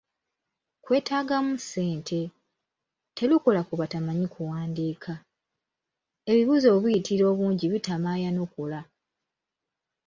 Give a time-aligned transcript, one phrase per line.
[0.83, 2.21] Kwetaagamu ssente,
[3.15, 5.13] terukola ku batamanyi kuwandiika,
[6.31, 8.79] ebibuuzo bwe biyitirira obungi bitama ayanukula.